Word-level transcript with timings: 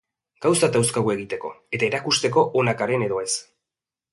Gauzak 0.45 0.71
dauzkagu 0.75 1.11
egiteko 1.15 1.51
eta 1.79 1.87
erakusteko 1.91 2.47
onak 2.63 2.81
garen 2.81 3.07
edo 3.09 3.21
ez. 3.29 3.31